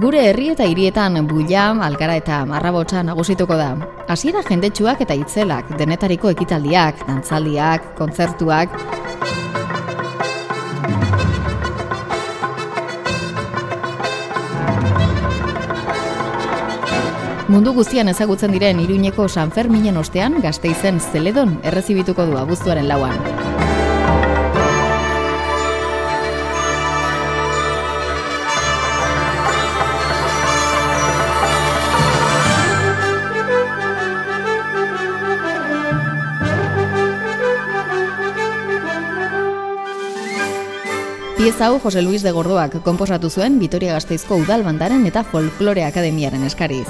Gure 0.00 0.22
herri 0.28 0.50
eta 0.52 0.64
hirietan 0.68 1.18
buila, 1.28 1.66
algara 1.84 2.16
eta 2.20 2.42
marrabotsa 2.48 3.02
nagusituko 3.08 3.56
da. 3.56 3.68
Hasiera 4.12 4.42
jendetsuak 4.48 5.00
eta 5.04 5.16
itzelak, 5.16 5.70
denetariko 5.80 6.32
ekitaldiak, 6.32 7.00
dantzaldiak, 7.08 7.94
kontzertuak, 8.00 8.76
Mundu 17.46 17.70
guztian 17.76 18.08
ezagutzen 18.10 18.50
diren 18.50 18.80
Iruñeko 18.82 19.28
San 19.30 19.52
Ferminen 19.54 19.96
ostean 20.00 20.40
Gasteizen 20.42 20.98
Zeledon 20.98 21.60
errezibituko 21.62 22.26
du 22.26 22.40
abuztuaren 22.40 22.88
lauan. 22.88 23.14
Pieza 41.36 41.68
hau 41.68 41.78
Jose 41.78 42.02
Luis 42.02 42.24
de 42.26 42.32
Gordoak 42.34 42.80
konposatu 42.82 43.30
zuen 43.30 43.60
Vitoria 43.60 43.92
Gasteizko 43.94 44.34
Udal 44.42 44.66
Bandaren 44.66 45.06
eta 45.06 45.22
Folklore 45.22 45.86
Akademiaren 45.86 46.42
eskariz. 46.42 46.88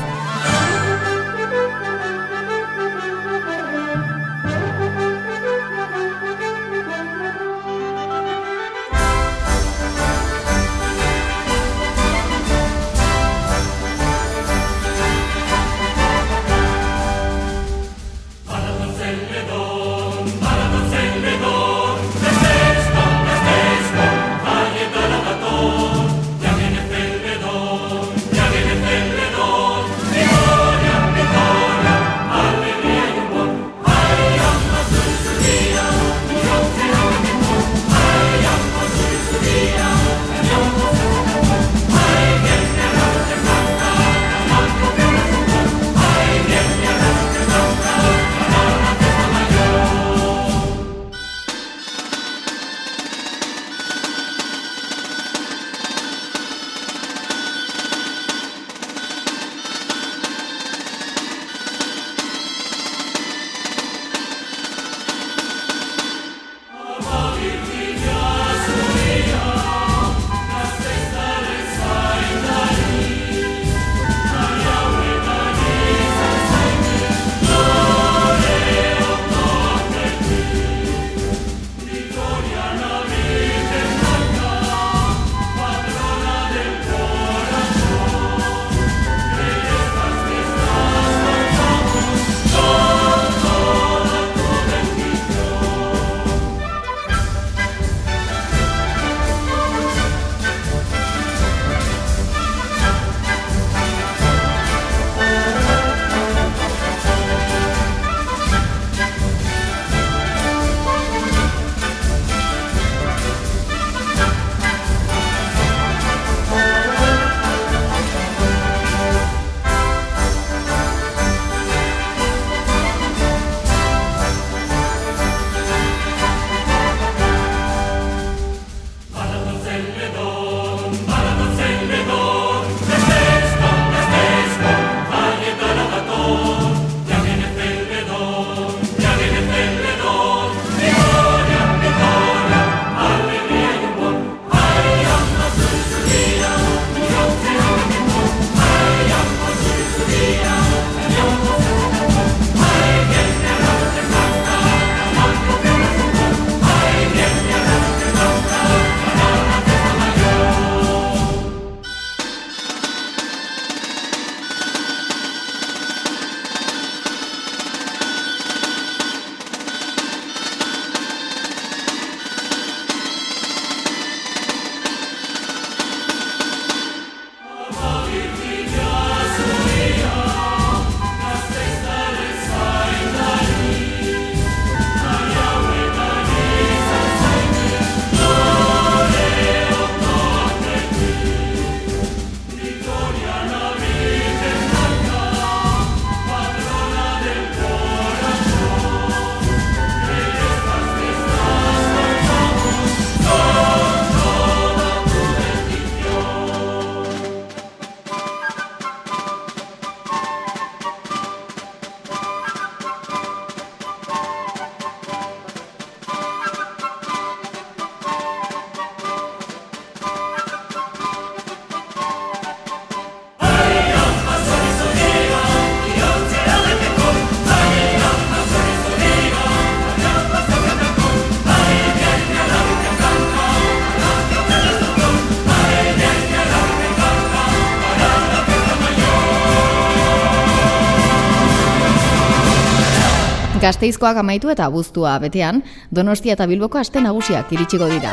Gasteizkoak 243.66 244.20
amaitu 244.20 244.50
eta 244.52 244.68
abuztua 244.70 245.16
betean, 245.18 245.64
Donostia 245.90 246.36
eta 246.36 246.46
Bilboko 246.46 246.78
aste 246.78 247.00
nagusiak 247.02 247.50
iritsiko 247.50 247.88
dira. 247.90 248.12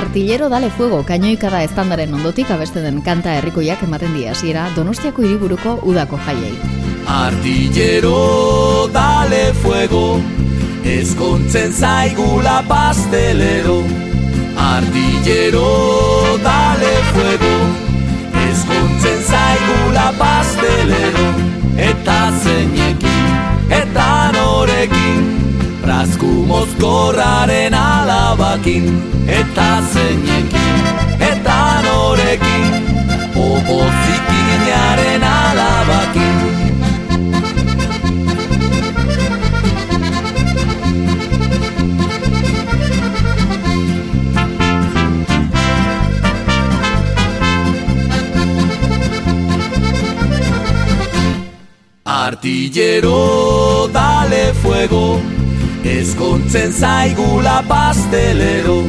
Artillero 0.00 0.48
dale 0.48 0.70
fuego 0.72 1.02
kainoikada 1.04 1.60
estandaren 1.66 2.14
ondotik 2.16 2.48
abeste 2.54 2.80
den 2.80 3.02
kanta 3.04 3.34
herrikoiak 3.36 3.82
ematen 3.84 4.16
die 4.16 4.30
hasiera 4.32 4.70
Donostiako 4.76 5.26
hiriburuko 5.26 5.76
udako 5.92 6.20
jaiei. 6.24 6.54
Artillero 7.12 8.88
dale 8.94 9.50
fuego 9.60 10.06
Eskontzen 10.96 11.74
zaigula 11.76 12.62
pastelero 12.70 13.82
Artillero 14.56 15.66
dale 16.46 16.94
fuego 17.12 17.85
pastelero 20.18 21.26
Eta 21.76 22.32
zeinekin, 22.42 23.26
eta 23.70 24.32
norekin 24.32 25.24
Brazku 25.82 26.26
mozkorraren 26.46 27.74
alabakin 27.74 29.02
Eta 29.26 29.82
zeinekin, 29.92 30.84
eta 31.20 31.58
norekin 31.84 32.72
Opozikinaren 33.36 35.24
alabakin 35.24 36.75
Artillero, 52.26 53.88
dale 53.92 54.52
fuego, 54.54 55.20
eskontzen 55.84 56.72
zaigula 56.72 57.62
pastelero. 57.68 58.82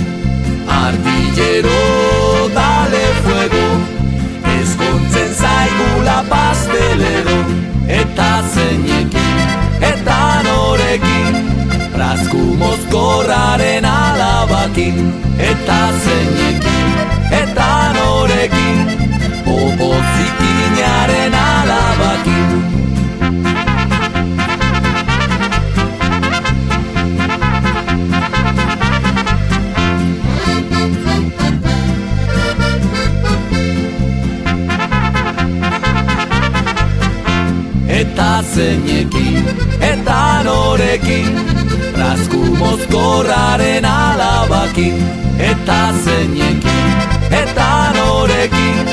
Artillero, 0.67 2.49
dale 2.55 3.03
fuego, 3.25 3.67
eskontzen 4.59 5.35
zaigula 5.35 6.23
pastelero. 6.27 7.37
Eta 7.99 8.41
zeinekin, 8.55 9.37
eta 9.91 10.17
norekin, 10.47 11.37
brazku 11.93 12.41
mozkorraren 12.63 13.85
alabakin. 13.85 15.13
Eta 15.37 15.77
zeinekin, 16.07 16.89
eta 17.43 17.69
norekin, 17.99 18.81
opozikinaren 19.45 21.39
alabakin. 21.43 22.86
Eta 37.97 38.43
zeinekin, 38.55 39.45
eta 39.81 40.43
norekin 40.43 41.35
Brazku 41.93 42.37
mozkorraren 42.59 43.85
alabakin. 43.85 45.03
Eta 45.39 45.93
zeinekin, 46.05 46.93
eta 47.31 47.93
norekin 47.97 48.86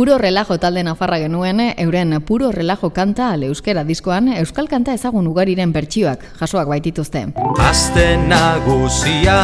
Puro 0.00 0.16
relajo 0.16 0.56
talde 0.56 0.80
nafarra 0.80 1.18
genuen, 1.20 1.60
euren 1.76 2.22
puro 2.24 2.48
relajo 2.50 2.88
kanta 2.88 3.26
ale 3.34 3.50
euskera 3.52 3.82
diskoan, 3.84 4.30
euskal 4.32 4.64
kanta 4.64 4.94
ezagun 4.96 5.26
ugariren 5.28 5.74
bertsioak 5.74 6.22
jasoak 6.38 6.70
baitituzte. 6.72 7.26
Aste 7.60 8.06
nagusia 8.16 9.36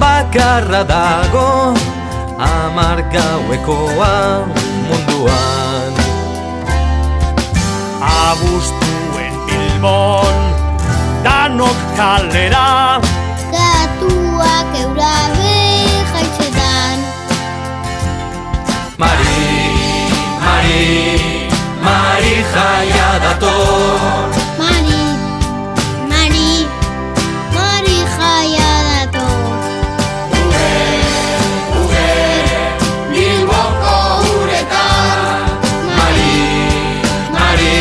bakarra 0.00 0.80
dago 0.88 1.44
Amar 2.40 3.04
gauekoa 3.12 4.16
munduan 4.88 6.00
Abustuen 8.00 9.36
Bilbon 9.44 10.40
Danok 11.28 11.76
kalera 12.00 12.70
jaia 22.54 23.08
dator. 23.22 24.28
Mari, 24.60 25.02
Mari, 26.10 26.50
Mari 27.56 27.98
jaia 28.16 28.72
dator. 29.12 29.38
Bilboko 33.12 33.96
uretan. 34.40 35.42
Mari, 35.98 36.34
Mari, 37.36 37.78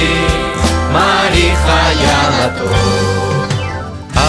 Mari 0.95 1.45
jaia 1.65 2.19
dator. 2.37 2.77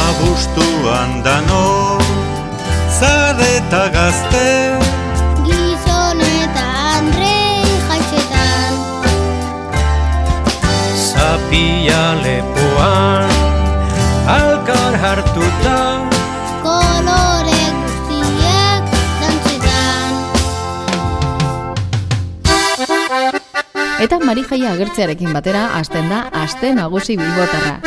Abuztuan 0.01 1.23
dano 1.25 1.99
Zarreta 2.99 3.89
gazte 3.95 4.77
Zapia 11.81 12.13
lepoan 12.21 13.25
Alkar 14.29 14.95
hartuta. 15.01 16.05
Kolore 16.61 17.63
guztiak 17.81 18.85
dantzetan. 19.23 20.13
Eta 24.05 24.21
Marijaia 24.21 24.75
agertzearekin 24.77 25.33
batera 25.33 25.73
hasten 25.79 26.13
da 26.13 26.29
aste 26.43 26.75
nagusi 26.77 27.17
bilbotarra. 27.17 27.81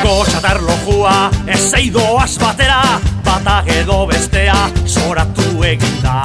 Gotxatar 0.00 0.64
lojua 0.64 1.28
ez 1.44 1.60
eidoaz 1.76 2.38
batera 2.40 2.97
Bata 3.38 3.62
edo 3.70 4.04
bestea 4.06 4.54
zoratu 4.84 5.62
eginda 5.62 6.24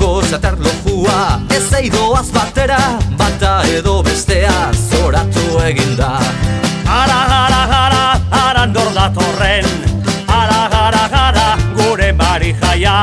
Gozatar 0.00 0.56
lojua 0.56 1.42
ez 1.52 1.66
eidoaz 1.76 2.30
batera 2.32 2.78
Bata 3.18 3.50
edo 3.68 3.98
bestea 4.02 4.54
zoratu 4.72 5.60
eginda 5.66 6.08
Ara, 6.88 7.18
ara, 7.42 7.60
ara, 7.82 8.02
ara 8.32 8.64
nor 8.66 8.88
datorren 8.96 9.68
Ara, 10.24 10.62
ara, 10.86 11.04
ara, 11.26 11.46
gure 11.76 12.12
mari 12.16 12.54
jaia 12.62 12.96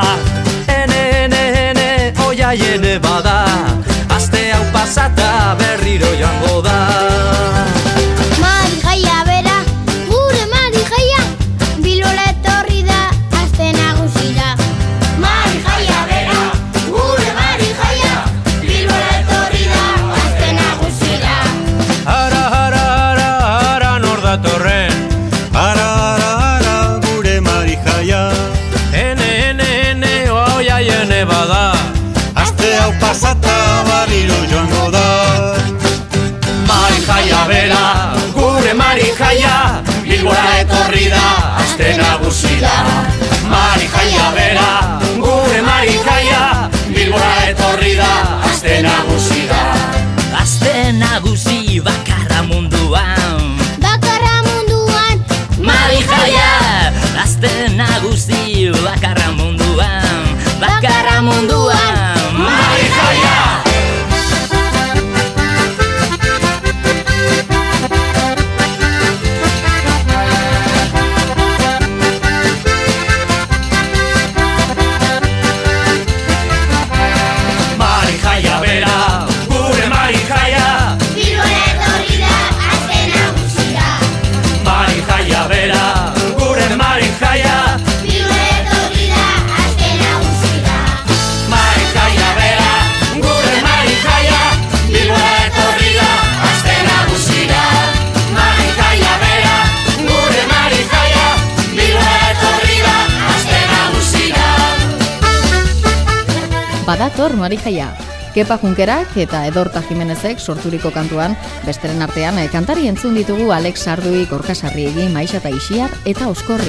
Badator 107.15 107.37
Marijaia. 107.39 107.93
Kepa 108.33 108.57
Junkerak 108.59 109.13
eta 109.15 109.45
Edorta 109.47 109.79
Jimenezek 109.87 110.35
sorturiko 110.35 110.89
kantuan, 110.91 111.37
besteren 111.63 112.03
artean 112.03 112.35
eh, 112.41 112.49
kantari 112.51 112.89
entzun 112.91 113.15
ditugu 113.15 113.53
Alex 113.55 113.85
Sardui, 113.87 114.25
Gorka 114.27 114.51
Sarriegi, 114.51 115.07
Maixa 115.13 115.39
eta 115.39 115.47
Ixiar 115.47 115.95
eta 116.03 116.27
Oskorri. 116.27 116.67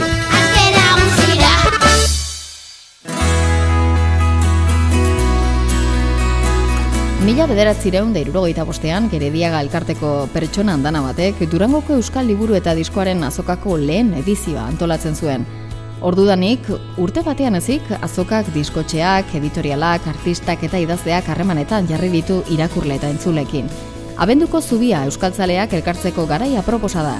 Mila 7.27 7.51
bederatzireun 7.51 8.15
da 8.15 8.23
irurogeita 8.23 8.63
bostean, 8.63 9.11
Gerediaga 9.11 9.67
elkarteko 9.67 10.29
pertsona 10.31 10.79
handana 10.79 11.03
batek, 11.11 11.43
Durangoko 11.51 11.99
Euskal 11.99 12.31
Liburu 12.31 12.55
eta 12.55 12.79
Diskoaren 12.79 13.27
azokako 13.27 13.81
lehen 13.83 14.15
edizioa 14.23 14.71
antolatzen 14.71 15.19
zuen. 15.19 15.66
Ordudanik, 16.05 16.67
urte 17.01 17.23
batean 17.25 17.57
ezik, 17.57 17.87
azokak 18.05 18.51
diskotxeak, 18.53 19.33
editorialak, 19.39 20.05
artistak 20.13 20.67
eta 20.69 20.81
idazleak 20.83 21.31
harremanetan 21.33 21.89
jarri 21.89 22.11
ditu 22.13 22.43
irakurle 22.53 22.99
eta 23.01 23.09
entzulekin. 23.09 23.71
Abenduko 24.21 24.61
zubia 24.61 25.05
euskaltzaleak 25.09 25.73
elkartzeko 25.79 26.27
garaia 26.29 26.63
proposa 26.63 27.03
da. 27.03 27.17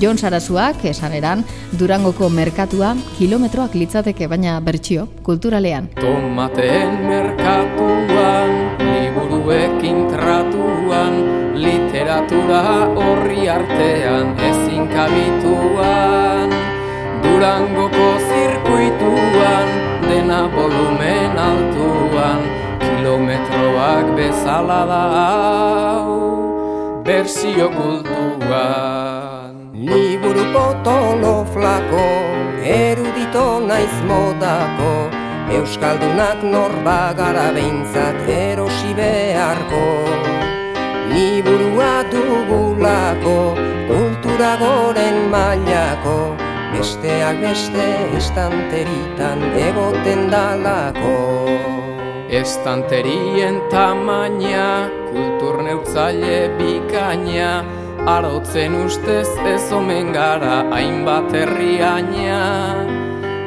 Jon 0.00 0.18
Sarasuak, 0.18 0.82
esan 0.90 1.12
eran, 1.14 1.44
Durangoko 1.78 2.28
merkatua 2.28 2.94
kilometroak 3.18 3.76
litzateke 3.78 4.26
baina 4.26 4.56
bertsio, 4.60 5.06
kulturalean. 5.22 5.92
Tomateen 6.00 6.98
merkatuan, 7.06 8.58
liburuekin 8.80 10.04
tratuan, 10.10 11.22
literatura 11.54 12.64
horri 12.98 13.48
artean 13.48 14.34
ezin 14.50 14.88
kabituan. 14.90 16.63
Durangoko 17.44 18.06
zirkuituan, 18.24 19.68
dena 20.08 20.48
volumen 20.48 21.36
altuan, 21.36 22.40
kilometroak 22.80 24.06
bezala 24.16 24.78
da 24.88 25.00
hau, 25.12 27.02
bersio 27.04 27.68
kultuan. 27.74 29.52
Liburu 29.76 30.44
potolo 30.54 31.34
flako, 31.52 32.06
erudito 32.64 33.60
naiz 33.68 33.92
modako, 34.08 34.94
Euskaldunak 35.52 36.40
norba 36.48 37.12
gara 37.12 37.52
behintzat 37.52 38.24
erosi 38.24 38.96
beharko. 38.96 39.84
Liburua 41.12 41.92
dugulako, 42.08 43.36
kultura 43.92 44.56
goren 44.64 45.28
mailako, 45.28 46.43
Besteak 46.74 47.40
beste 47.40 47.86
estanteritan 48.18 49.42
egoten 49.62 50.26
dalako. 50.32 51.14
Estanterien 52.34 53.60
tamaina, 53.70 54.90
kultur 55.12 55.62
neutzaile 55.62 56.50
bikaina, 56.58 57.62
Arotzen 58.04 58.74
ustez 58.84 59.30
ez 59.48 59.72
omen 59.72 60.10
gara 60.12 60.58
hainbat 60.76 61.30
herriaina 61.32 62.40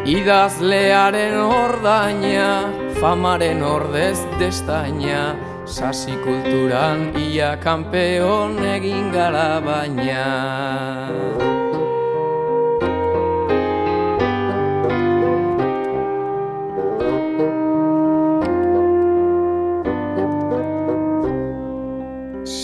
Idazlearen 0.09 1.35
ordaina, 1.45 2.47
famaren 2.97 3.61
ordez 3.61 4.17
destaina 4.39 5.35
Sasi 5.67 6.17
kulturan 6.23 7.11
ia 7.21 7.51
kanpeon 7.61 8.57
egin 8.71 9.13
gara 9.13 9.61
baina 9.61 11.56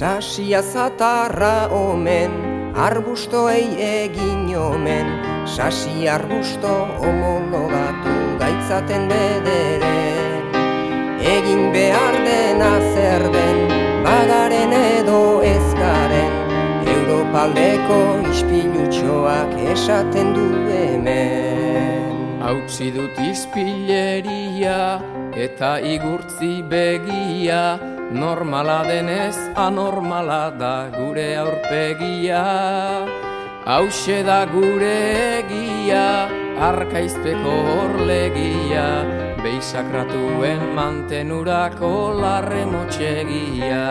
Sasia 0.03 0.59
zatarra 0.61 1.71
omen, 1.71 2.33
arbustoei 2.75 3.69
egin 3.79 4.49
omen, 4.59 5.07
sasi 5.47 6.09
arbusto 6.11 6.73
homologatu 6.99 8.15
gaitzaten 8.41 9.07
bederen. 9.07 10.43
Egin 11.35 11.71
behar 11.71 12.19
dena 12.25 12.73
zer 12.89 13.23
den, 13.37 13.63
bagaren 14.03 14.75
edo 14.81 15.23
ezkaren, 15.53 16.35
Europaldeko 16.97 18.01
ispilutxoak 18.33 19.55
esaten 19.77 20.35
du 20.35 20.49
hemen. 20.67 22.11
Hautzi 22.43 22.91
dut 22.91 23.23
izpileria 23.23 24.77
eta 25.47 25.77
igurtzi 25.95 26.57
begia, 26.75 27.92
Normala 28.13 28.83
denez 28.85 29.35
anormala 29.57 30.53
da 30.55 30.87
gure 30.95 31.33
aurpegia. 31.35 32.43
Hauxe 33.65 34.21
da 34.23 34.45
gure 34.45 34.97
egia, 35.41 36.29
arkaizpeko 36.67 37.55
horlegia. 37.69 38.85
Beisakratuen 39.41 40.61
mantenurako 40.77 41.91
larre 42.21 42.61
motxegia. 42.73 43.81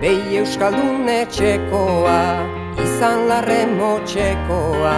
Behi 0.00 0.40
Euskaldun 0.40 1.04
etxekoa, 1.18 2.16
izan 2.86 3.28
larre 3.28 3.60
motxekoa. 3.76 4.96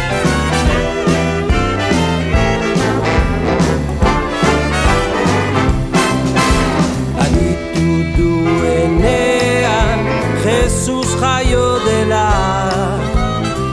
Jesus 10.66 11.14
jaio 11.20 11.78
dela 11.84 12.26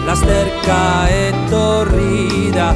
Lasterka 0.05 1.09
etorri 1.09 2.51
da 2.53 2.69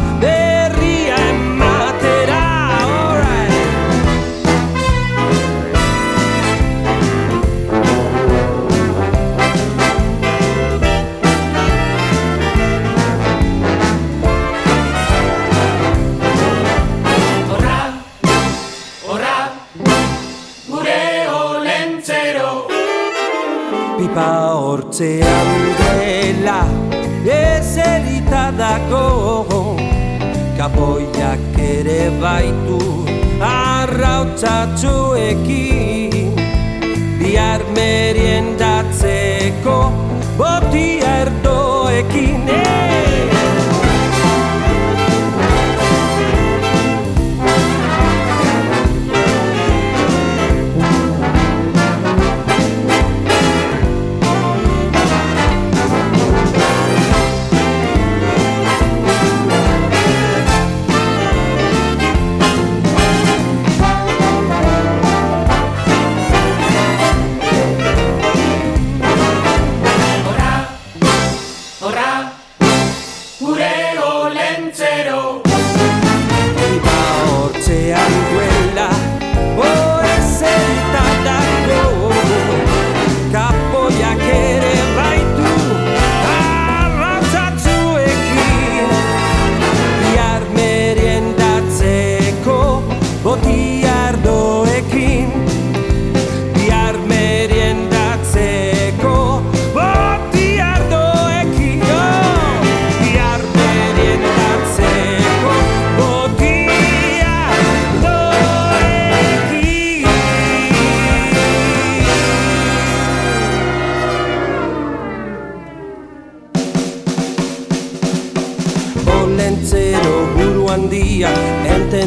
kapoiak 31.28 31.59
ere 31.59 32.07
baitu 32.21 32.78
arrautzatzuekin 33.41 36.32
bihar 37.19 37.61
meriendatzeko 37.75 39.91
botia 40.39 40.96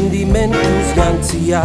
Entendimentuz 0.01 0.95
jantzia 0.97 1.61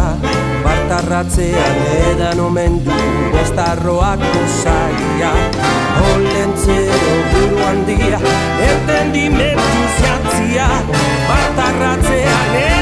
Bartarratzean 0.61 1.79
edan 2.11 2.39
omendu 2.45 2.93
Bostarroako 3.33 4.43
zaia 4.61 5.33
Olentzero 6.13 7.17
buru 7.33 7.65
handia 7.65 8.21
Entendimentuz 8.69 9.91
jantzia 10.05 10.69
Bartarratzean 11.33 12.57
edan 12.61 12.76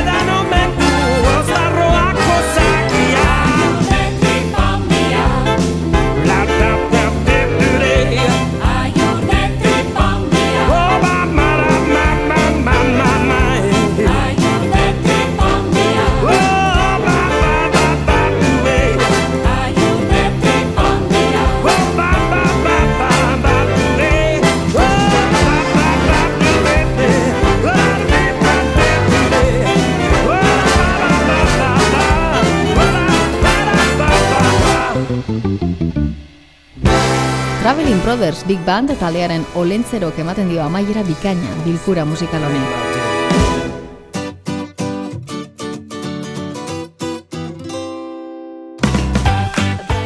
Traveling 37.65 38.03
Brothers 38.03 38.43
Big 38.45 38.59
Band 38.61 38.91
taldearen 38.99 39.41
olentzerok 39.57 40.19
ematen 40.21 40.51
dio 40.51 40.61
amaiera 40.61 41.01
bikaina 41.01 41.55
bilkura 41.63 42.03
musikal 42.05 42.45
honi. 42.45 42.61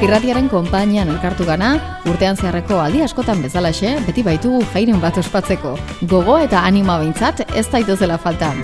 Irratiaren 0.08 0.48
konpainian 0.48 1.12
elkartu 1.12 1.44
gana, 1.44 1.76
urtean 2.08 2.40
zeharreko 2.40 2.80
aldi 2.80 3.04
askotan 3.04 3.44
bezalaxe, 3.44 3.98
beti 4.08 4.24
baitugu 4.24 4.64
jairen 4.72 5.04
bat 5.04 5.20
ospatzeko. 5.20 5.76
Gogo 6.08 6.40
eta 6.40 6.64
anima 6.64 6.96
behintzat 7.04 7.44
ez 7.52 7.68
daitozela 7.68 8.16
falta. 8.18 8.56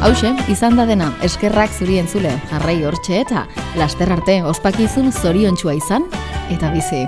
Hauxe, 0.00 0.30
izan 0.48 0.78
da 0.78 0.86
dena, 0.88 1.10
eskerrak 1.26 1.74
zuri 1.76 1.98
entzule, 2.00 2.30
jarrai 2.48 2.78
hortxe 2.88 3.18
eta 3.20 3.44
laster 3.76 4.08
arte 4.14 4.38
ospakizun 4.48 5.12
zoriontsua 5.12 5.76
izan 5.76 6.08
eta 6.48 6.72
bizi. 6.72 7.04